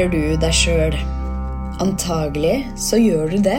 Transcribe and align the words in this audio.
Ignorerer 0.00 0.32
du 0.32 0.40
deg 0.40 0.54
sjøl? 0.56 0.94
Antagelig 1.84 2.54
så 2.80 2.96
gjør 2.96 3.34
du 3.34 3.42
det. 3.44 3.58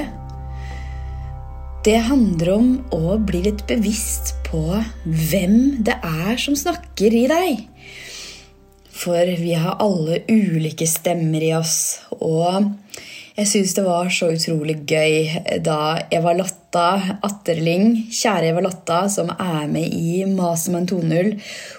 Det 1.85 1.99
handler 2.07 2.49
om 2.55 2.71
å 2.97 3.19
bli 3.21 3.43
litt 3.45 3.61
bevisst 3.69 4.31
på 4.47 4.63
hvem 5.05 5.83
det 5.85 5.99
er 6.01 6.41
som 6.41 6.57
snakker 6.57 7.13
i 7.13 7.27
deg. 7.29 7.61
For 8.89 9.29
vi 9.37 9.53
har 9.53 9.77
alle 9.85 10.23
ulike 10.33 10.89
stemmer 10.89 11.45
i 11.45 11.53
oss, 11.59 12.01
og 12.17 12.73
jeg 13.41 13.49
syns 13.49 13.73
det 13.73 13.83
var 13.85 14.09
så 14.13 14.29
utrolig 14.35 14.75
gøy 14.89 15.31
da 15.65 15.77
Eva 16.13 16.33
Lotta 16.37 17.17
Atterling, 17.25 17.95
kjære 18.13 18.51
Eva 18.51 18.61
Lotta, 18.63 18.99
som 19.09 19.31
er 19.33 19.65
med 19.71 19.95
i 19.97 20.21
Masemann 20.29 20.85
om 20.93 21.01
en 21.01 21.09
2.0, 21.09 21.31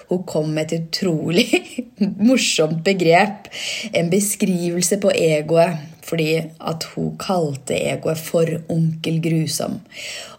hun 0.09 0.25
kom 0.27 0.51
med 0.55 0.73
et 0.73 0.83
utrolig 0.83 1.47
morsomt 2.27 2.83
begrep. 2.85 3.47
En 3.95 4.11
beskrivelse 4.11 4.99
på 5.03 5.13
egoet. 5.15 5.89
Fordi 6.03 6.33
at 6.59 6.83
hun 6.93 7.13
kalte 7.15 7.77
egoet 7.79 8.19
for 8.19 8.49
onkel 8.73 9.21
grusom. 9.23 9.77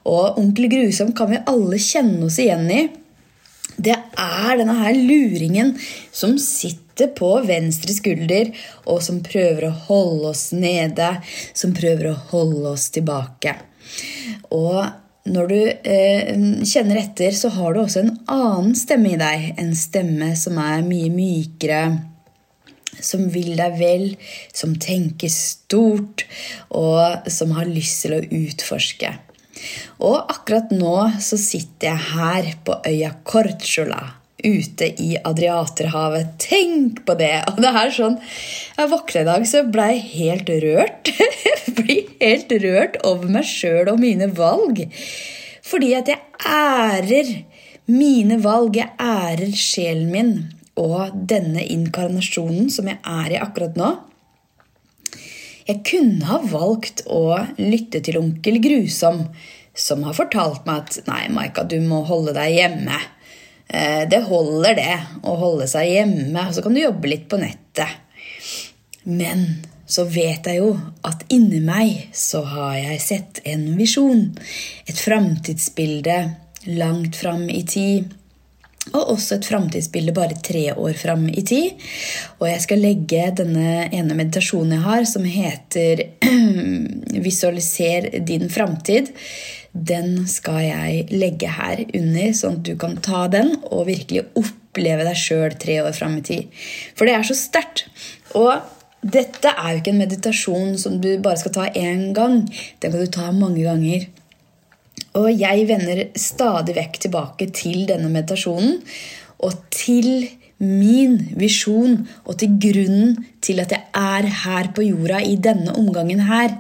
Og 0.05 0.37
onkel 0.43 0.69
grusom 0.69 1.15
kan 1.17 1.31
vi 1.33 1.41
alle 1.49 1.79
kjenne 1.81 2.29
oss 2.29 2.37
igjen 2.43 2.69
i. 2.69 2.83
Det 3.77 3.95
er 3.95 4.59
denne 4.61 4.77
her 4.79 4.97
luringen 4.97 5.75
som 6.15 6.37
sitter 6.39 7.11
på 7.19 7.31
venstre 7.47 7.95
skulder, 7.95 8.53
og 8.87 9.03
som 9.03 9.23
prøver 9.25 9.69
å 9.69 9.77
holde 9.89 10.31
oss 10.31 10.49
nede, 10.55 11.17
som 11.57 11.75
prøver 11.77 12.13
å 12.13 12.19
holde 12.31 12.75
oss 12.77 12.91
tilbake. 12.95 13.57
Og 14.55 14.85
når 15.25 15.51
du 15.51 15.61
eh, 15.89 16.33
kjenner 16.69 17.01
etter, 17.01 17.33
så 17.33 17.51
har 17.57 17.75
du 17.75 17.83
også 17.83 18.03
en 18.03 18.17
annen 18.31 18.75
stemme 18.77 19.15
i 19.15 19.21
deg. 19.21 19.55
En 19.61 19.73
stemme 19.79 20.35
som 20.37 20.59
er 20.61 20.85
mye 20.85 21.11
mykere, 21.13 21.83
som 23.01 23.27
vil 23.33 23.55
deg 23.59 23.79
vel, 23.81 24.09
som 24.55 24.77
tenker 24.81 25.33
stort, 25.33 26.27
og 26.71 27.31
som 27.33 27.57
har 27.57 27.71
lyst 27.71 28.05
til 28.05 28.19
å 28.19 28.25
utforske. 28.45 29.15
Og 30.03 30.19
akkurat 30.19 30.73
nå 30.75 30.97
så 31.23 31.39
sitter 31.41 31.93
jeg 31.93 32.11
her 32.15 32.53
på 32.67 32.79
øya 32.89 33.15
Kortsjola 33.27 34.03
ute 34.45 34.91
i 35.01 35.15
Adriaterhavet. 35.25 36.35
Tenk 36.43 37.05
på 37.07 37.17
det! 37.19 37.33
Og 37.49 37.61
det 37.65 37.71
er 37.71 37.93
sånn 37.95 38.19
Jeg 38.21 38.91
våkna 38.93 39.23
i 39.23 39.29
dag, 39.29 39.47
så 39.49 39.63
jeg 39.63 39.73
blei 39.73 39.93
helt 40.03 40.51
rørt. 40.65 41.13
Jeg 41.15 41.77
blir 41.79 42.11
helt 42.21 42.53
rørt 42.65 42.99
over 43.09 43.33
meg 43.39 43.49
sjøl 43.49 43.95
og 43.95 44.03
mine 44.03 44.29
valg. 44.37 44.85
Fordi 45.65 45.95
at 45.97 46.11
jeg 46.13 46.21
ærer 46.45 47.33
mine 47.91 48.41
valg. 48.45 48.77
Jeg 48.81 48.93
ærer 49.01 49.57
sjelen 49.59 50.13
min 50.13 50.35
og 50.81 51.15
denne 51.31 51.63
inkarnasjonen 51.71 52.71
som 52.73 52.89
jeg 52.91 52.99
er 52.99 53.37
i 53.37 53.41
akkurat 53.41 53.79
nå. 53.79 53.93
Jeg 55.65 55.81
kunne 55.89 56.29
ha 56.29 56.39
valgt 56.45 57.07
å 57.09 57.39
lytte 57.57 58.03
til 58.05 58.19
onkel 58.21 58.59
Grusom, 58.65 59.23
som 59.75 60.05
har 60.05 60.17
fortalt 60.17 60.67
meg 60.69 60.83
at 60.85 61.07
nei, 61.09 61.23
Maika, 61.33 61.65
du 61.65 61.79
må 61.83 62.03
holde 62.09 62.35
deg 62.37 62.53
hjemme. 62.53 62.99
Eh, 63.67 64.03
det 64.11 64.21
holder, 64.29 64.77
det, 64.77 64.97
å 65.25 65.37
holde 65.41 65.69
seg 65.71 65.89
hjemme, 65.89 66.47
og 66.47 66.53
så 66.55 66.65
kan 66.65 66.77
du 66.77 66.83
jobbe 66.83 67.11
litt 67.11 67.25
på 67.33 67.41
nettet. 67.41 67.97
Men 69.09 69.47
så 69.89 70.05
vet 70.09 70.47
jeg 70.49 70.61
jo 70.61 70.75
at 71.05 71.25
inni 71.33 71.61
meg 71.65 72.11
så 72.17 72.43
har 72.49 72.77
jeg 72.79 73.01
sett 73.05 73.41
en 73.49 73.65
visjon. 73.79 74.27
Et 74.85 75.01
framtidsbilde 75.01 76.19
langt 76.77 77.17
fram 77.21 77.49
i 77.53 77.65
tid 77.69 78.13
og 78.93 79.15
også 79.15 79.39
et 79.39 79.49
framtidsbilde 79.49 80.13
bare 80.17 80.37
tre 80.45 80.67
år 80.77 80.97
fram 81.01 81.25
i 81.31 81.43
tid. 81.47 81.81
Og 82.41 82.49
jeg 82.51 82.63
skal 82.67 82.83
legge 82.85 83.25
denne 83.41 83.89
ene 83.89 84.17
meditasjonen 84.19 84.77
jeg 84.77 84.85
har, 84.85 85.07
som 85.09 85.25
heter 85.25 86.05
'Visualiser 87.25 88.11
din 88.27 88.51
framtid', 88.53 89.15
den 89.75 90.27
skal 90.31 90.61
jeg 90.69 91.07
legge 91.11 91.49
her 91.51 91.81
under, 91.99 92.29
sånn 92.37 92.61
at 92.61 92.67
du 92.69 92.77
kan 92.79 92.95
ta 93.03 93.25
den 93.27 93.57
og 93.65 93.89
virkelig 93.89 94.23
oppleve 94.39 95.07
deg 95.09 95.19
sjøl 95.19 95.57
tre 95.59 95.81
år 95.83 95.97
fram 95.97 96.21
i 96.21 96.23
tid. 96.23 96.61
For 96.95 97.09
det 97.09 97.17
er 97.17 97.27
så 97.27 97.35
sterkt. 97.35 97.89
Og 98.39 98.53
dette 99.05 99.51
er 99.51 99.73
jo 99.73 99.81
ikke 99.81 99.93
en 99.93 100.05
meditasjon 100.05 100.77
som 100.81 101.01
du 101.03 101.11
bare 101.25 101.41
skal 101.41 101.53
ta 101.57 101.67
én 101.75 102.13
gang. 102.17 102.45
Den 102.81 102.95
kan 102.95 103.01
du 103.01 103.11
ta 103.11 103.33
mange 103.35 103.65
ganger. 103.67 104.07
Og 105.19 105.29
jeg 105.31 105.67
vender 105.71 106.07
stadig 106.19 106.75
vekk 106.79 107.01
tilbake 107.07 107.51
til 107.55 107.85
denne 107.91 108.11
meditasjonen 108.11 108.81
og 109.45 109.53
til 109.75 110.27
min 110.65 111.17
visjon 111.39 111.97
og 112.25 112.39
til 112.41 112.55
grunnen 112.63 113.17
til 113.45 113.61
at 113.63 113.75
jeg 113.75 113.83
er 113.99 114.29
her 114.45 114.71
på 114.75 114.87
jorda 114.87 115.21
i 115.27 115.37
denne 115.37 115.75
omgangen 115.79 116.23
her. 116.29 116.57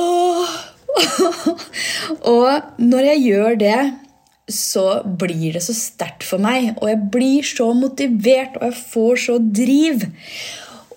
og 2.34 2.50
når 2.81 3.11
jeg 3.11 3.25
gjør 3.25 3.61
det, 3.61 3.78
så 4.50 5.00
blir 5.05 5.56
det 5.56 5.62
så 5.65 5.75
sterkt 5.76 6.25
for 6.26 6.43
meg, 6.43 6.75
og 6.76 6.91
jeg 6.91 7.00
blir 7.12 7.47
så 7.49 7.71
motivert, 7.76 8.59
og 8.61 8.69
jeg 8.69 8.76
får 8.93 9.22
så 9.22 9.38
driv. 9.41 10.05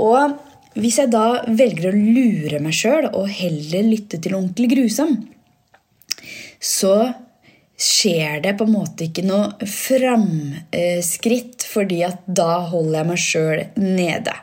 Og 0.03 0.35
hvis 0.77 0.99
jeg 1.01 1.13
da 1.13 1.41
velger 1.47 1.89
å 1.89 1.95
lure 1.97 2.59
meg 2.63 2.75
sjøl 2.75 3.07
og 3.13 3.31
heller 3.31 3.87
lytte 3.87 4.19
til 4.21 4.35
onkel 4.37 4.67
Grusom, 4.73 5.15
så 6.59 7.13
skjer 7.77 8.41
det 8.41 8.55
på 8.57 8.65
en 8.65 8.73
måte 8.73 9.05
ikke 9.05 9.25
noe 9.27 9.67
framskritt, 9.69 11.65
fordi 11.69 12.01
at 12.07 12.23
da 12.25 12.65
holder 12.71 12.99
jeg 12.99 13.09
meg 13.11 13.21
sjøl 13.21 13.61
nede. 13.77 14.33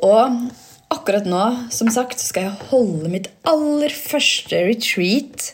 Og 0.00 0.48
akkurat 0.94 1.28
nå, 1.28 1.44
som 1.74 1.90
sagt, 1.92 2.20
skal 2.22 2.48
jeg 2.48 2.68
holde 2.70 3.12
mitt 3.12 3.28
aller 3.48 3.92
første 3.92 4.62
retreat 4.70 5.52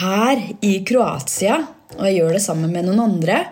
her 0.00 0.40
i 0.64 0.78
Kroatia. 0.88 1.60
Og 1.98 2.04
jeg 2.06 2.18
gjør 2.20 2.34
det 2.36 2.44
sammen 2.44 2.72
med 2.72 2.88
noen 2.88 3.04
andre. 3.04 3.42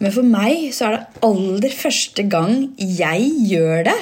Men 0.00 0.14
for 0.14 0.24
meg 0.24 0.70
så 0.72 0.86
er 0.86 0.96
det 0.96 1.24
aller 1.26 1.76
første 1.76 2.24
gang 2.32 2.70
jeg 2.80 3.28
gjør 3.50 3.84
det. 3.90 4.00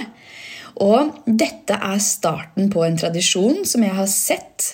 Og 0.84 1.16
dette 1.26 1.74
er 1.74 2.02
starten 2.02 2.68
på 2.70 2.84
en 2.86 2.98
tradisjon 3.00 3.64
som 3.66 3.82
jeg 3.82 3.96
har 3.96 4.10
sett 4.10 4.68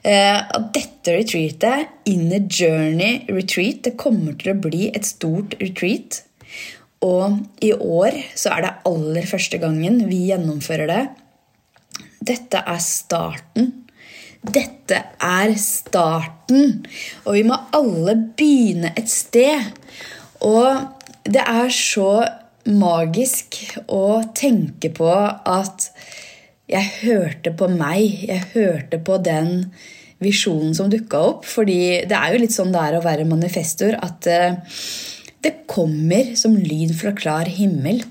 Eh, 0.00 0.36
at 0.40 0.70
dette 0.72 1.12
retreatet, 1.12 1.90
Inner 2.08 2.46
Journey 2.48 3.26
Retreat, 3.28 3.82
det 3.84 3.98
kommer 4.00 4.36
til 4.40 4.54
å 4.54 4.60
bli 4.64 4.88
et 4.88 5.04
stort 5.04 5.58
retreat. 5.60 6.22
Og 7.04 7.40
i 7.64 7.72
år 7.74 8.16
så 8.36 8.54
er 8.54 8.64
det 8.64 8.78
aller 8.88 9.28
første 9.28 9.60
gangen 9.60 10.00
vi 10.08 10.26
gjennomfører 10.30 10.88
det. 10.88 11.02
Dette 12.32 12.64
er 12.64 12.80
starten. 12.84 13.70
Dette 14.40 15.02
er 15.20 15.52
starten. 15.60 16.80
Og 17.26 17.36
vi 17.36 17.44
må 17.48 17.60
alle 17.76 18.16
begynne 18.36 18.94
et 18.96 19.08
sted. 19.12 19.68
Og 20.44 20.80
det 21.28 21.44
er 21.44 21.68
så 21.76 22.12
magisk 22.74 23.58
å 23.90 24.20
tenke 24.36 24.92
på 24.94 25.10
at 25.10 25.90
jeg 26.70 26.92
hørte 27.00 27.52
på 27.56 27.68
meg. 27.72 28.26
Jeg 28.28 28.46
hørte 28.54 29.00
på 29.02 29.18
den 29.22 29.70
visjonen 30.22 30.74
som 30.76 30.90
dukka 30.92 31.20
opp. 31.32 31.46
fordi 31.48 32.06
det 32.08 32.16
er 32.16 32.34
jo 32.34 32.42
litt 32.42 32.54
sånn 32.54 32.72
det 32.74 32.82
er 32.82 32.98
å 32.98 33.04
være 33.04 33.28
manifestor, 33.28 33.96
at 33.96 34.28
uh, 34.28 34.84
det 35.40 35.64
kommer 35.70 36.34
som 36.36 36.56
lyd 36.56 36.92
fra 36.98 37.14
klar 37.16 37.48
himmel. 37.48 38.04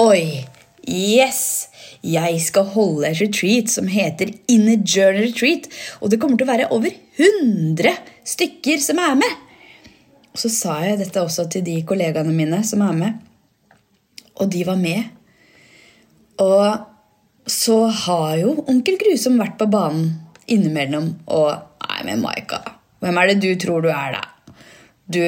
Oi! 0.00 0.46
Yes! 0.88 1.68
Jeg 2.02 2.40
skal 2.42 2.66
holde 2.74 3.06
et 3.06 3.20
retreat 3.22 3.70
som 3.70 3.86
heter 3.86 4.32
Inner 4.50 4.80
Journey 4.82 5.28
Retreat. 5.28 5.68
Og 6.02 6.10
det 6.10 6.18
kommer 6.18 6.40
til 6.40 6.48
å 6.48 6.50
være 6.50 6.70
over 6.74 6.90
100 6.90 7.92
stykker 8.26 8.82
som 8.82 8.98
er 8.98 9.20
med. 9.20 9.36
Og 10.32 10.40
så 10.42 10.50
sa 10.50 10.80
jeg 10.82 10.98
dette 11.04 11.22
også 11.22 11.46
til 11.52 11.62
de 11.66 11.76
kollegaene 11.86 12.34
mine 12.34 12.62
som 12.66 12.82
er 12.82 12.96
med. 12.98 13.20
Og 14.42 14.50
de 14.50 14.64
var 14.66 14.78
med. 14.80 15.06
Og 16.42 16.66
så 17.46 17.78
har 18.04 18.36
jo 18.40 18.56
onkel 18.70 18.98
Grusom 19.00 19.38
vært 19.40 19.58
på 19.60 19.68
banen 19.70 20.10
innimellom 20.50 21.14
og 21.30 21.68
Nei, 21.92 22.06
men 22.06 22.22
Maika, 22.22 22.58
hvem 23.02 23.18
er 23.20 23.28
det 23.28 23.42
du 23.42 23.50
tror 23.60 23.82
du 23.84 23.90
er, 23.92 24.14
da? 24.16 24.54
Du, 25.12 25.20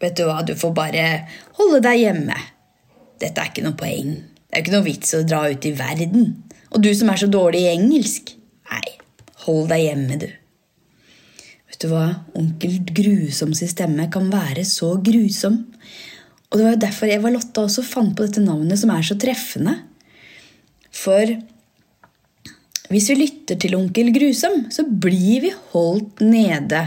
vet 0.00 0.14
du 0.16 0.22
hva, 0.24 0.38
du 0.46 0.54
får 0.56 0.70
bare 0.72 1.02
holde 1.58 1.82
deg 1.84 1.98
hjemme. 2.00 2.38
Dette 3.20 3.42
er 3.42 3.50
ikke 3.50 3.64
noe 3.66 3.76
poeng. 3.76 4.14
Det 4.16 4.56
er 4.56 4.64
ikke 4.64 4.74
noe 4.74 4.86
vits 4.86 5.12
å 5.18 5.20
dra 5.26 5.42
ut 5.50 5.66
i 5.68 5.74
verden. 5.76 6.30
Og 6.72 6.82
du 6.82 6.88
som 6.96 7.12
er 7.12 7.20
så 7.20 7.28
dårlig 7.30 7.66
i 7.66 7.74
engelsk. 7.74 8.32
Nei, 8.70 8.86
hold 9.44 9.68
deg 9.74 9.84
hjemme, 9.84 10.18
du. 10.24 10.26
Vet 11.68 11.84
du 11.84 11.90
hva? 11.92 12.06
Onkel 12.38 12.80
Grusoms 12.96 13.60
stemme 13.70 14.08
kan 14.14 14.32
være 14.32 14.64
så 14.66 14.94
grusom. 15.04 15.60
Og 16.54 16.60
det 16.60 16.66
var 16.68 16.76
jo 16.76 16.82
derfor 16.84 17.10
Eva 17.10 17.32
Lotta 17.34 17.64
også 17.66 17.82
fant 17.82 18.12
på 18.14 18.28
dette 18.28 18.38
navnet, 18.38 18.78
som 18.78 18.92
er 18.94 19.02
så 19.02 19.16
treffende. 19.18 19.72
For 20.94 21.32
hvis 22.92 23.08
vi 23.10 23.16
lytter 23.18 23.58
til 23.58 23.74
onkel 23.74 24.12
Grusom, 24.14 24.68
så 24.70 24.84
blir 24.86 25.42
vi 25.42 25.50
holdt 25.72 26.22
nede. 26.22 26.84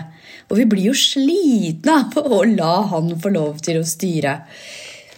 Og 0.47 0.61
vi 0.61 0.67
blir 0.71 0.87
jo 0.87 0.95
slitne 0.95 1.97
av 2.05 2.15
å 2.21 2.45
la 2.47 2.77
han 2.93 3.11
få 3.19 3.33
lov 3.35 3.59
til 3.65 3.81
å 3.81 3.87
styre. 3.87 4.37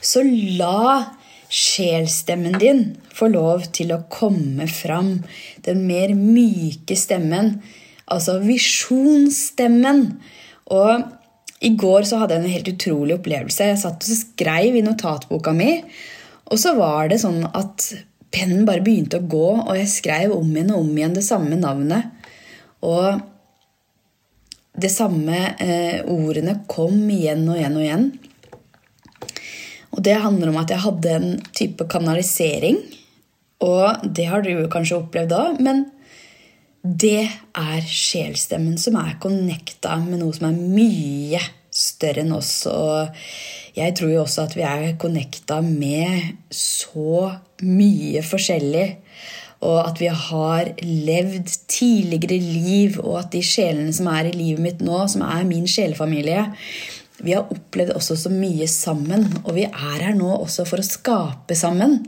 Så 0.01 0.23
la 0.25 1.13
sjelstemmen 1.53 2.57
din 2.57 2.81
få 3.13 3.29
lov 3.29 3.69
til 3.75 3.93
å 3.93 4.01
komme 4.09 4.65
fram. 4.71 5.19
Den 5.61 5.85
mer 5.85 6.15
myke 6.17 6.97
stemmen, 6.97 7.59
altså 8.09 8.39
visjonsstemmen. 8.41 10.05
Og 10.73 11.05
i 11.59 11.73
går 11.75 12.07
så 12.07 12.21
hadde 12.21 12.37
jeg 12.37 12.45
en 12.45 12.53
helt 12.53 12.71
utrolig 12.71 13.17
opplevelse. 13.17 13.71
Jeg 13.71 13.81
satt 13.81 14.05
og 14.05 14.19
skrev 14.21 14.77
i 14.79 14.83
notatboka 14.85 15.51
mi, 15.55 15.73
og 16.49 16.61
så 16.61 16.73
var 16.77 17.09
det 17.11 17.19
sånn 17.21 17.43
at 17.51 17.89
pennen 18.33 18.65
bare 18.67 18.83
begynte 18.85 19.19
å 19.19 19.27
gå, 19.27 19.49
og 19.65 19.73
jeg 19.77 19.91
skrev 19.91 20.33
om 20.35 20.47
igjen 20.53 20.71
og 20.73 20.85
om 20.85 20.95
igjen 20.95 21.17
det 21.17 21.25
samme 21.25 21.59
navnet. 21.59 22.09
Og 22.85 23.19
det 24.79 24.91
samme 24.93 25.41
eh, 25.59 25.99
ordene 26.07 26.61
kom 26.71 27.01
igjen 27.11 27.43
og 27.49 27.59
igjen 27.59 27.77
og 27.77 27.85
igjen. 27.85 28.07
Og 29.89 30.03
det 30.05 30.19
handler 30.23 30.51
om 30.51 30.59
at 30.61 30.71
jeg 30.71 30.85
hadde 30.85 31.15
en 31.17 31.31
type 31.57 31.87
kanalisering. 31.91 32.79
Og 33.65 34.05
det 34.15 34.29
har 34.29 34.45
du 34.45 34.53
kanskje 34.71 35.01
opplevd 35.01 35.35
òg, 35.35 35.59
men 35.65 35.89
det 36.83 37.27
er 37.59 37.87
sjelstemmen 37.87 38.77
som 38.79 38.95
er 39.01 39.17
connecta 39.21 39.97
med 40.03 40.21
noe 40.21 40.35
som 40.35 40.47
er 40.49 40.59
mye 40.59 41.41
større 41.69 42.23
enn 42.23 42.35
oss. 42.35 42.53
Og 42.69 43.09
jeg 43.75 43.95
tror 43.97 44.13
jo 44.13 44.21
også 44.23 44.45
at 44.47 44.55
vi 44.57 44.65
er 44.67 44.95
connecta 45.01 45.59
med 45.65 46.37
så 46.55 47.33
mye 47.65 48.23
forskjellig. 48.25 48.87
Og 49.67 49.81
at 49.83 49.99
vi 49.99 50.07
har 50.07 50.69
levd 50.79 51.51
tidligere 51.67 52.39
liv, 52.39 52.95
og 53.03 53.17
at 53.25 53.33
de 53.33 53.41
sjelene 53.43 53.91
som 53.95 54.07
er 54.07 54.29
i 54.29 54.37
livet 54.37 54.63
mitt 54.63 54.83
nå, 54.85 55.01
som 55.11 55.25
er 55.27 55.43
min 55.49 55.67
sjelefamilie, 55.67 56.45
vi 57.19 57.35
har 57.35 57.49
opplevd 57.51 57.91
også 57.99 58.15
så 58.21 58.31
mye 58.31 58.69
sammen. 58.71 59.27
Og 59.43 59.57
vi 59.57 59.67
er 59.67 59.75
her 59.99 60.15
nå 60.15 60.31
også 60.37 60.63
for 60.69 60.79
å 60.79 60.87
skape 60.87 61.59
sammen. 61.59 61.99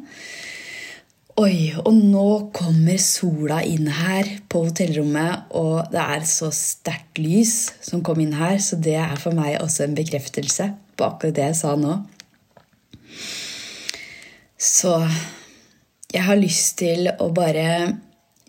Oi, 1.41 1.71
og 1.79 1.95
nå 1.95 2.51
kommer 2.53 2.99
sola 3.01 3.61
inn 3.65 3.87
her 3.89 4.27
på 4.51 4.59
hotellrommet, 4.67 5.47
og 5.57 5.87
det 5.89 6.01
er 6.03 6.25
så 6.29 6.51
sterkt 6.53 7.17
lys 7.17 7.53
som 7.81 8.03
kom 8.05 8.19
inn 8.21 8.35
her, 8.37 8.59
så 8.61 8.77
det 8.77 8.93
er 8.99 9.15
for 9.17 9.33
meg 9.33 9.55
også 9.57 9.87
en 9.87 9.95
bekreftelse 9.97 10.67
på 10.99 11.07
akkurat 11.07 11.39
det 11.39 11.47
jeg 11.47 11.57
sa 11.57 11.71
nå. 11.79 11.95
Så 14.61 14.93
jeg 16.13 16.27
har 16.27 16.37
lyst 16.37 16.77
til 16.83 17.09
å 17.09 17.31
bare 17.33 17.65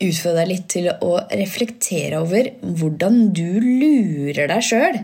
utfordre 0.02 0.42
deg 0.42 0.50
litt 0.50 0.68
til 0.74 0.90
å 0.92 1.14
reflektere 1.30 2.20
over 2.20 2.50
hvordan 2.60 3.22
du 3.32 3.46
lurer 3.62 4.50
deg 4.52 4.68
sjøl. 4.68 5.00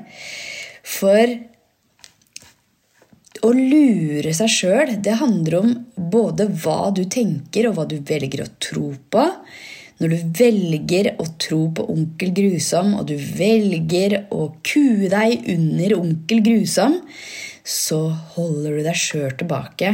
For 0.85 1.39
å 3.45 3.51
lure 3.55 4.33
seg 4.35 4.51
sjøl, 4.51 4.95
det 5.05 5.19
handler 5.21 5.59
om 5.61 5.75
både 6.11 6.49
hva 6.63 6.91
du 6.95 7.05
tenker, 7.11 7.69
og 7.69 7.79
hva 7.79 7.87
du 7.89 7.99
velger 8.07 8.45
å 8.45 8.53
tro 8.63 8.93
på. 9.13 9.27
Når 9.99 10.13
du 10.15 10.35
velger 10.39 11.11
å 11.19 11.27
tro 11.43 11.61
på 11.75 11.87
onkel 11.91 12.31
Grusom, 12.35 12.95
og 13.01 13.09
du 13.11 13.17
velger 13.19 14.21
å 14.35 14.45
kue 14.67 15.11
deg 15.11 15.49
under 15.55 15.97
onkel 15.99 16.43
Grusom, 16.47 17.01
så 17.67 18.05
holder 18.37 18.79
du 18.79 18.85
deg 18.87 18.99
sjøl 18.99 19.35
tilbake. 19.41 19.93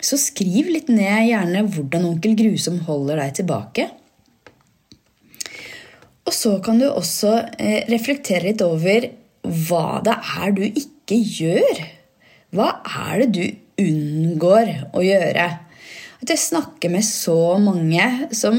Så 0.00 0.18
skriv 0.20 0.70
litt 0.72 0.90
ned 0.90 1.28
gjerne 1.30 1.64
hvordan 1.68 2.08
onkel 2.10 2.34
Grusom 2.38 2.80
holder 2.88 3.22
deg 3.22 3.38
tilbake. 3.40 3.86
Og 6.26 6.34
så 6.34 6.56
kan 6.64 6.78
du 6.78 6.86
også 6.90 7.32
eh, 7.58 7.86
reflektere 7.90 8.50
litt 8.50 8.62
over 8.62 9.08
hva 9.68 10.02
det 10.04 10.18
er 10.42 10.52
du 10.54 10.62
ikke 10.68 11.16
gjør. 11.16 11.80
Hva 12.50 12.80
er 13.06 13.22
det 13.22 13.30
du 13.36 13.84
unngår 13.84 14.70
å 14.96 15.02
gjøre? 15.04 15.46
At 16.20 16.32
jeg 16.32 16.42
snakker 16.42 16.90
med 16.92 17.06
så 17.06 17.56
mange 17.62 18.06
som 18.36 18.58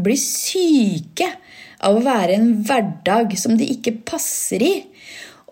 blir 0.00 0.20
syke 0.20 1.28
av 1.80 1.96
å 1.96 2.04
være 2.04 2.34
i 2.34 2.38
en 2.38 2.50
hverdag 2.68 3.32
som 3.40 3.56
de 3.56 3.68
ikke 3.72 3.96
passer 4.06 4.64
i. 4.64 4.74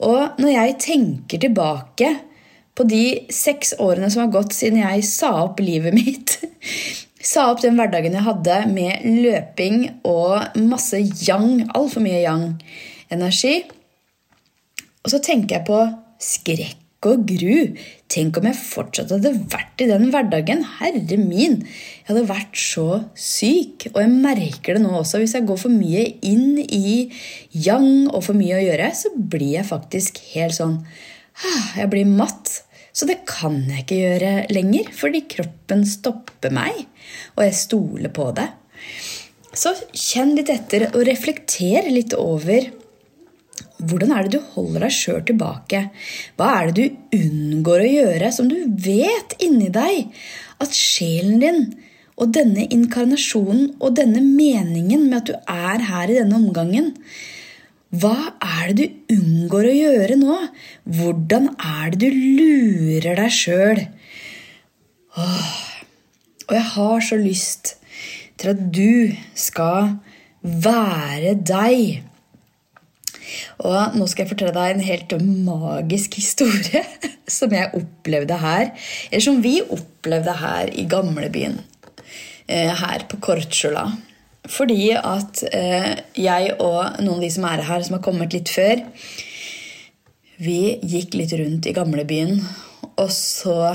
Og 0.05 0.37
når 0.41 0.53
jeg 0.53 0.79
tenker 0.85 1.43
tilbake 1.43 2.13
på 2.79 2.87
de 2.87 3.05
seks 3.35 3.73
årene 3.83 4.11
som 4.13 4.27
har 4.27 4.35
gått 4.37 4.55
siden 4.55 4.83
jeg 4.85 5.07
sa 5.09 5.33
opp 5.47 5.63
livet 5.65 5.97
mitt. 5.97 6.39
Sa 7.29 7.49
opp 7.51 7.59
den 7.65 7.75
hverdagen 7.75 8.15
jeg 8.15 8.23
hadde 8.23 8.59
med 8.71 9.03
løping 9.25 9.81
og 10.07 10.55
masse 10.71 11.01
yang, 11.27 11.65
altfor 11.75 12.05
mye 12.05 12.21
yang-energi. 12.23 13.57
Og 15.03 15.11
så 15.11 15.19
tenker 15.27 15.59
jeg 15.59 15.67
på 15.67 15.81
skrekk 16.23 16.88
og 17.07 17.27
gru. 17.31 17.75
Tenk 18.11 18.39
om 18.41 18.49
jeg 18.49 18.59
fortsatt 18.59 19.13
hadde 19.15 19.35
vært 19.53 19.85
i 19.85 19.89
den 19.91 20.09
hverdagen. 20.13 20.65
Herre 20.81 21.19
min! 21.21 21.61
Jeg 21.63 22.09
hadde 22.11 22.25
vært 22.31 22.59
så 22.59 22.87
syk. 23.15 23.87
Og 23.93 24.01
jeg 24.03 24.15
merker 24.15 24.79
det 24.79 24.83
nå 24.83 24.95
også. 24.99 25.21
Hvis 25.23 25.37
jeg 25.39 25.47
går 25.49 25.61
for 25.63 25.75
mye 25.75 26.05
inn 26.27 26.59
i 26.65 27.09
yang 27.55 28.09
og 28.11 28.25
for 28.27 28.39
mye 28.39 28.59
å 28.59 28.65
gjøre, 28.65 28.91
så 28.99 29.13
blir 29.15 29.61
jeg 29.61 29.69
faktisk 29.69 30.19
helt 30.33 30.59
sånn 30.59 30.81
ah, 30.81 31.69
Jeg 31.79 31.93
blir 31.93 32.09
matt. 32.11 32.63
Så 32.91 33.07
det 33.07 33.21
kan 33.31 33.61
jeg 33.69 33.85
ikke 33.85 34.01
gjøre 34.01 34.33
lenger, 34.51 34.91
fordi 34.97 35.23
kroppen 35.31 35.85
stopper 35.87 36.51
meg, 36.51 36.81
og 37.37 37.45
jeg 37.45 37.55
stoler 37.55 38.11
på 38.11 38.33
det. 38.35 38.49
Så 39.55 39.71
kjenn 39.95 40.35
litt 40.35 40.51
etter 40.51 40.89
og 40.91 41.05
reflekter 41.07 41.87
litt 41.93 42.17
over 42.19 42.67
hvordan 43.79 44.13
er 44.15 44.27
det 44.27 44.39
du 44.39 44.53
holder 44.55 44.87
deg 44.87 44.95
sjøl 44.95 45.21
tilbake? 45.29 45.85
Hva 46.39 46.51
er 46.57 46.71
det 46.71 46.87
du 46.89 47.19
unngår 47.19 47.85
å 47.85 47.93
gjøre, 47.93 48.31
som 48.35 48.51
du 48.51 48.57
vet 48.67 49.37
inni 49.45 49.71
deg 49.75 50.09
at 50.63 50.75
sjelen 50.75 51.39
din 51.43 51.63
og 52.19 52.33
denne 52.35 52.65
inkarnasjonen 52.75 53.77
og 53.79 53.95
denne 53.99 54.23
meningen 54.25 55.07
med 55.07 55.21
at 55.21 55.29
du 55.31 55.35
er 55.55 55.85
her 55.87 56.11
i 56.11 56.19
denne 56.19 56.41
omgangen, 56.41 56.97
hva 57.89 58.35
er 58.45 58.75
det 58.77 58.89
du 58.89 59.15
unngår 59.15 59.71
å 59.71 59.77
gjøre 59.77 60.17
nå? 60.21 60.35
Hvordan 60.99 61.49
er 61.57 61.95
det 61.95 62.11
du 62.13 62.19
lurer 62.37 63.17
deg 63.17 63.33
sjøl? 63.33 63.81
Og 65.17 66.53
jeg 66.53 66.67
har 66.75 67.07
så 67.07 67.17
lyst 67.21 67.79
til 68.39 68.53
at 68.53 68.61
du 68.77 69.15
skal 69.39 69.95
være 70.43 71.33
deg. 71.41 72.08
Og 73.67 73.97
nå 73.99 74.09
skal 74.09 74.25
jeg 74.25 74.33
fortelle 74.33 74.55
deg 74.57 74.75
en 74.75 74.85
helt 74.87 75.15
magisk 75.23 76.19
historie 76.21 76.85
som 77.39 77.55
jeg 77.55 77.73
opplevde 77.79 78.39
her. 78.43 78.71
Eller 79.11 79.25
som 79.25 79.41
vi 79.45 79.59
opplevde 79.63 80.37
her 80.43 80.73
i 80.73 80.87
gamlebyen. 80.91 81.59
Eh, 82.49 82.73
her 82.83 83.05
på 83.11 83.21
Kortsjula. 83.21 83.87
Fordi 84.49 84.95
at 84.97 85.43
eh, 85.53 85.93
jeg 86.17 86.55
og 86.57 87.01
noen 87.03 87.19
av 87.19 87.25
de 87.27 87.33
som 87.35 87.45
er 87.49 87.67
her, 87.67 87.85
som 87.85 87.99
har 87.99 88.05
kommet 88.07 88.33
litt 88.33 88.49
før, 88.49 88.81
vi 90.39 90.79
gikk 90.87 91.19
litt 91.19 91.35
rundt 91.37 91.67
i 91.67 91.75
gamlebyen, 91.77 92.39
og 92.99 93.11
så 93.13 93.75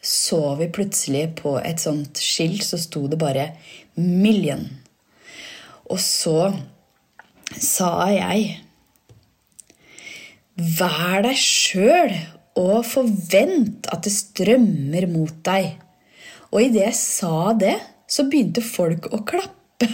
så 0.00 0.54
vi 0.56 0.70
plutselig 0.72 1.26
på 1.42 1.58
et 1.60 1.80
sånt 1.82 2.20
skilt, 2.24 2.64
så 2.64 2.78
sto 2.80 3.06
det 3.06 3.18
bare 3.20 3.52
'Million'. 3.96 4.68
Og 5.90 6.00
så 6.00 6.54
sa 7.52 8.06
jeg 8.08 8.60
Vær 10.60 11.22
deg 11.24 11.38
sjøl 11.40 12.12
og 12.60 12.82
forvent 12.84 13.88
at 13.92 14.04
det 14.04 14.12
strømmer 14.12 15.06
mot 15.08 15.32
deg. 15.46 15.72
Og 16.50 16.66
idet 16.66 16.88
jeg 16.88 16.98
sa 16.98 17.52
det, 17.56 17.76
så 18.10 18.26
begynte 18.28 18.64
folk 18.64 19.08
å 19.14 19.22
klappe. 19.26 19.88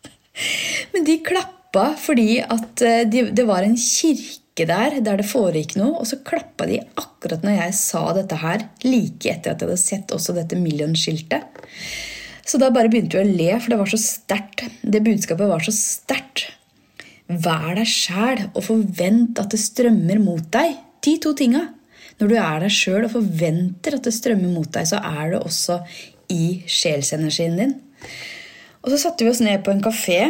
Men 0.92 1.06
de 1.06 1.18
klappa 1.22 1.90
fordi 2.00 2.40
at 2.42 2.82
eh, 2.82 3.04
de, 3.06 3.28
det 3.36 3.46
var 3.46 3.66
en 3.66 3.76
kirke 3.78 4.66
der 4.66 4.98
der 5.04 5.20
det 5.20 5.28
foregikk 5.28 5.76
noe, 5.78 6.00
og 6.00 6.08
så 6.08 6.18
klappa 6.26 6.66
de 6.68 6.80
akkurat 6.98 7.44
når 7.46 7.58
jeg 7.60 7.76
sa 7.78 8.02
dette 8.16 8.40
her, 8.40 8.64
like 8.84 9.30
etter 9.30 9.54
at 9.54 9.62
jeg 9.62 9.68
hadde 9.68 9.80
sett 9.80 10.14
også 10.16 10.34
dette 10.36 10.58
Million-skiltet. 10.58 11.62
Så 12.50 12.58
da 12.58 12.72
bare 12.74 12.90
begynte 12.90 13.20
vi 13.20 13.22
å 13.22 13.36
le, 13.36 13.52
for 13.60 13.72
det 13.72 13.78
var 13.78 13.92
så 13.92 14.00
sterkt. 14.00 14.64
Det 14.82 15.04
budskapet 15.06 15.52
var 15.52 15.62
så 15.62 15.74
sterkt. 15.76 16.48
Vær 17.30 17.76
deg 17.78 17.86
sjæl 17.86 18.48
og 18.48 18.64
forvent 18.66 19.38
at 19.38 19.52
det 19.52 19.60
strømmer 19.62 20.18
mot 20.22 20.46
deg. 20.50 20.74
De 21.04 21.14
to 21.22 21.30
tinga. 21.38 21.68
Når 22.18 22.28
du 22.30 22.34
er 22.36 22.64
deg 22.64 22.74
sjøl 22.74 23.06
og 23.06 23.14
forventer 23.14 23.96
at 23.96 24.06
det 24.06 24.12
strømmer 24.16 24.50
mot 24.50 24.70
deg, 24.74 24.88
så 24.90 24.98
er 24.98 25.36
det 25.36 25.40
også 25.40 25.78
i 26.34 26.60
sjelsenergien 26.68 27.56
din. 27.58 27.76
Og 28.82 28.90
så 28.92 28.98
satte 29.04 29.24
vi 29.24 29.30
oss 29.30 29.42
ned 29.44 29.62
på 29.64 29.72
en 29.72 29.82
kafé 29.84 30.20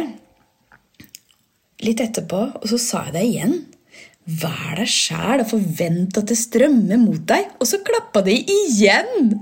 litt 1.81 2.01
etterpå, 2.03 2.41
og 2.61 2.65
så 2.69 2.77
sa 2.79 3.05
jeg 3.07 3.15
det 3.17 3.25
igjen. 3.31 3.55
Vær 4.41 4.77
deg 4.77 4.89
sjæl 4.93 5.41
og 5.41 5.49
forvent 5.49 6.19
at 6.21 6.29
det 6.29 6.37
strømmer 6.37 6.99
mot 7.01 7.23
deg. 7.27 7.49
Og 7.57 7.65
så 7.67 7.81
klappa 7.85 8.21
de 8.27 8.37
igjen! 8.37 9.39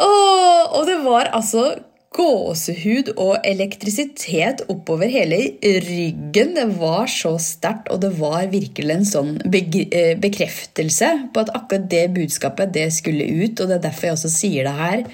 oh, 0.00 0.62
og 0.72 0.88
det 0.88 1.02
var 1.04 1.34
altså 1.36 1.68
gåsehud 2.14 3.10
og 3.18 3.46
elektrisitet 3.46 4.62
oppover 4.70 5.10
hele 5.10 5.40
ryggen. 5.62 6.54
Det 6.56 6.66
var 6.78 7.10
så 7.10 7.34
sterkt, 7.42 7.90
og 7.90 8.02
det 8.04 8.12
var 8.20 8.46
virkelig 8.52 8.94
en 8.94 9.08
sånn 9.08 9.32
eh, 9.50 10.14
bekreftelse 10.22 11.10
på 11.34 11.44
at 11.44 11.52
akkurat 11.56 11.90
det 11.90 12.06
budskapet 12.14 12.74
det 12.76 12.88
skulle 12.94 13.26
ut. 13.26 13.58
Og 13.58 13.66
det 13.66 13.78
er 13.78 13.84
derfor 13.88 14.10
jeg 14.10 14.18
også 14.18 14.32
sier 14.32 14.68
det 14.68 14.76
her. 14.78 15.04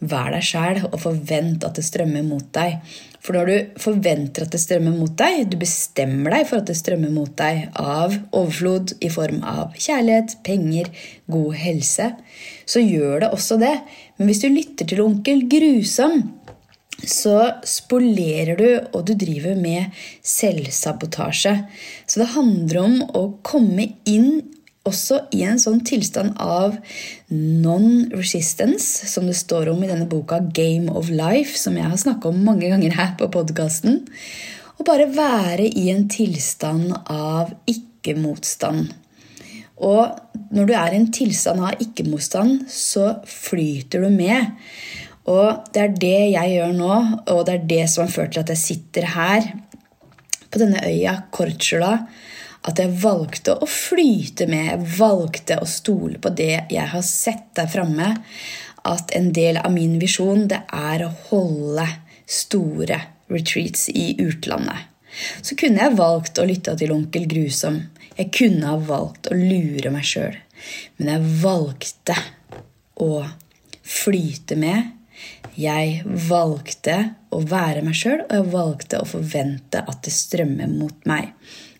Vær 0.00 0.32
deg 0.32 0.46
sjæl 0.48 0.82
og 0.88 0.96
forvent 1.02 1.66
at 1.68 1.76
det 1.76 1.84
strømmer 1.84 2.24
mot 2.24 2.46
deg. 2.56 2.80
For 3.20 3.36
når 3.36 3.50
du 3.50 3.80
forventer 3.82 4.46
at 4.46 4.54
det 4.54 4.62
strømmer 4.62 4.94
mot 4.96 5.12
deg, 5.20 5.44
du 5.52 5.58
bestemmer 5.60 6.32
deg 6.32 6.46
for 6.48 6.62
at 6.62 6.70
det 6.70 6.78
strømmer 6.78 7.12
mot 7.12 7.32
deg 7.36 7.66
av 7.76 8.16
overflod 8.32 8.94
i 9.04 9.10
form 9.12 9.42
av 9.44 9.76
kjærlighet, 9.76 10.38
penger, 10.46 10.88
god 11.30 11.56
helse, 11.60 12.10
så 12.64 12.82
gjør 12.84 13.26
det 13.26 13.32
også 13.36 13.60
det. 13.60 13.74
Men 14.16 14.30
hvis 14.30 14.40
du 14.44 14.48
lytter 14.48 14.88
til 14.88 15.04
onkel 15.04 15.44
Grusom, 15.52 16.22
så 17.00 17.36
spolerer 17.64 18.56
du, 18.60 18.68
og 18.92 19.04
du 19.08 19.14
driver 19.16 19.56
med 19.56 20.00
selvsabotasje. 20.26 21.54
Så 22.04 22.22
det 22.22 22.32
handler 22.34 22.80
om 22.82 22.98
å 23.16 23.22
komme 23.46 23.92
inn 24.08 24.42
også 24.90 25.22
i 25.36 25.42
en 25.48 25.60
sånn 25.62 25.80
tilstand 25.86 26.36
av 26.42 26.76
non-resistance, 27.30 29.08
som 29.08 29.28
det 29.30 29.38
står 29.38 29.70
om 29.72 29.82
i 29.84 29.90
denne 29.90 30.08
boka 30.10 30.40
Game 30.54 30.92
of 30.92 31.08
Life, 31.14 31.56
som 31.58 31.78
jeg 31.78 31.88
har 31.88 32.00
snakka 32.00 32.30
om 32.30 32.42
mange 32.46 32.68
ganger 32.70 32.96
her 32.98 33.14
på 33.20 33.30
podkasten. 33.32 34.02
Og 34.78 34.86
bare 34.88 35.10
være 35.12 35.68
i 35.68 35.90
en 35.92 36.08
tilstand 36.10 36.92
av 37.12 37.52
ikke-motstand. 37.70 38.90
Og 39.80 40.52
når 40.52 40.68
du 40.68 40.74
er 40.76 40.92
i 40.92 41.00
en 41.00 41.10
tilstand 41.14 41.62
av 41.64 41.80
ikke-motstand, 41.80 42.66
så 42.68 43.14
flyter 43.28 44.04
du 44.04 44.10
med. 44.12 44.52
Og 45.30 45.70
det 45.72 45.82
er 45.82 45.96
det 46.00 46.18
jeg 46.34 46.56
gjør 46.56 46.74
nå, 46.76 46.94
og 47.32 47.44
det 47.48 47.54
er 47.54 47.68
det 47.70 47.84
som 47.92 48.04
har 48.04 48.12
ført 48.12 48.34
til 48.34 48.44
at 48.44 48.52
jeg 48.52 48.64
sitter 48.64 49.08
her 49.14 49.52
på 50.50 50.60
denne 50.60 50.82
øya 50.82 51.14
Kortsjula 51.32 51.92
at 52.68 52.80
jeg 52.80 52.92
valgte 53.00 53.54
å 53.56 53.68
flyte 53.68 54.46
med, 54.50 54.66
jeg 54.68 54.88
valgte 54.98 55.56
å 55.62 55.68
stole 55.68 56.20
på 56.20 56.32
det 56.36 56.66
jeg 56.72 56.86
har 56.92 57.04
sett 57.06 57.48
der 57.56 57.70
framme. 57.72 58.12
At 58.88 59.12
en 59.16 59.30
del 59.36 59.58
av 59.60 59.72
min 59.72 59.98
visjon 60.00 60.46
det 60.48 60.62
er 60.72 61.04
å 61.04 61.14
holde 61.30 61.86
store 62.30 63.00
retreats 63.32 63.88
i 63.92 64.14
utlandet. 64.20 64.88
Så 65.42 65.56
kunne 65.58 65.82
jeg 65.82 65.98
valgt 65.98 66.38
å 66.38 66.46
lytte 66.46 66.76
til 66.78 66.92
onkel 66.94 67.26
Grusom. 67.30 67.80
Jeg 68.16 68.30
kunne 68.36 68.68
ha 68.68 68.78
valgt 68.78 69.30
å 69.30 69.36
lure 69.36 69.92
meg 69.92 70.06
sjøl. 70.06 70.36
Men 70.98 71.14
jeg 71.14 71.34
valgte 71.42 72.16
å 73.00 73.24
flyte 73.82 74.58
med. 74.60 74.92
Jeg 75.60 76.04
valgte 76.28 76.96
å 77.34 77.40
være 77.44 77.82
meg 77.84 77.96
sjøl, 77.98 78.22
og 78.26 78.36
jeg 78.36 78.52
valgte 78.52 79.00
å 79.00 79.08
forvente 79.08 79.82
at 79.82 80.04
det 80.06 80.14
strømmer 80.14 80.70
mot 80.70 81.08
meg. 81.08 81.34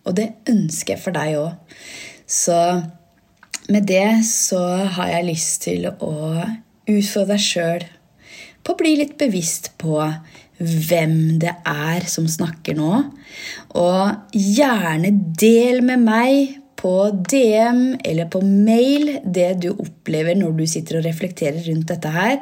Og 0.09 0.17
det 0.17 0.31
ønsker 0.51 0.95
jeg 0.97 1.03
for 1.03 1.17
deg 1.17 1.39
òg. 1.41 1.79
Så 2.31 2.57
med 3.71 3.87
det 3.91 4.25
så 4.27 4.61
har 4.97 5.13
jeg 5.13 5.29
lyst 5.29 5.65
til 5.67 5.89
å 5.91 6.15
utfordre 6.91 7.35
deg 7.35 7.45
sjøl 7.45 7.89
på 8.61 8.75
å 8.75 8.81
bli 8.81 8.97
litt 9.01 9.17
bevisst 9.21 9.73
på 9.81 9.99
hvem 10.61 11.39
det 11.41 11.53
er 11.69 12.05
som 12.11 12.27
snakker 12.29 12.77
nå. 12.77 12.93
Og 13.81 14.35
gjerne 14.37 15.13
del 15.41 15.81
med 15.87 16.05
meg 16.05 16.59
på 16.81 16.95
DM 17.13 17.83
eller 18.05 18.29
på 18.33 18.41
mail 18.45 19.19
det 19.25 19.51
du 19.65 19.71
opplever 19.73 20.37
når 20.39 20.57
du 20.57 20.65
sitter 20.69 21.01
og 21.01 21.09
reflekterer 21.09 21.61
rundt 21.69 21.91
dette 21.93 22.13
her. 22.15 22.39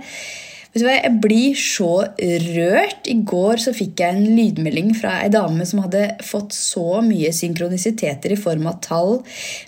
Vet 0.72 0.82
du 0.82 0.86
hva, 0.86 0.96
Jeg 0.98 1.20
blir 1.24 1.56
så 1.58 1.92
rørt. 2.18 3.08
I 3.08 3.16
går 3.24 3.62
så 3.62 3.72
fikk 3.76 4.02
jeg 4.02 4.16
en 4.16 4.36
lydmelding 4.36 4.92
fra 4.98 5.18
ei 5.22 5.30
dame 5.32 5.64
som 5.68 5.80
hadde 5.84 6.04
fått 6.26 6.52
så 6.56 7.00
mye 7.04 7.32
synkronisiteter 7.32 8.34
i 8.34 8.40
form 8.40 8.68
av 8.68 8.80
tall 8.84 9.18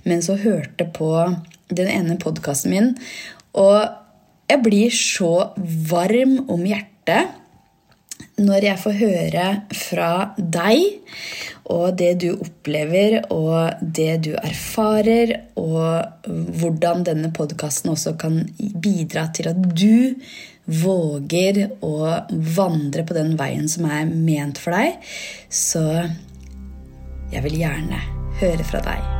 mens 0.04 0.28
hun 0.30 0.42
hørte 0.42 0.87
på 0.97 1.11
den 1.73 1.88
ene 1.88 2.19
podkasten 2.21 2.75
min. 2.75 2.92
Og 3.57 3.88
jeg 4.50 4.64
blir 4.66 4.95
så 4.95 5.52
varm 5.90 6.40
om 6.50 6.64
hjertet 6.66 7.37
når 8.40 8.66
jeg 8.70 8.80
får 8.80 8.97
høre 9.00 9.47
fra 9.76 10.11
deg 10.37 10.85
og 11.70 11.97
det 12.00 12.14
du 12.25 12.28
opplever 12.32 13.20
og 13.30 13.82
det 13.82 14.14
du 14.26 14.32
erfarer, 14.40 15.37
og 15.61 16.26
hvordan 16.61 17.04
denne 17.06 17.30
podkasten 17.37 17.92
også 17.92 18.16
kan 18.20 18.42
bidra 18.59 19.28
til 19.37 19.52
at 19.52 19.61
du 19.70 20.16
våger 20.80 21.62
å 21.82 21.94
vandre 22.56 23.06
på 23.06 23.16
den 23.16 23.37
veien 23.38 23.70
som 23.70 23.88
er 23.90 24.11
ment 24.11 24.61
for 24.62 24.76
deg, 24.76 24.99
så 25.47 25.87
jeg 27.30 27.47
vil 27.47 27.62
gjerne 27.62 28.04
høre 28.42 28.66
fra 28.66 28.85
deg. 28.90 29.20